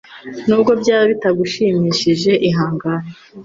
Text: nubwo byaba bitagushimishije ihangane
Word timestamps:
nubwo 0.47 0.71
byaba 0.81 1.05
bitagushimishije 1.11 2.31
ihangane 2.49 3.09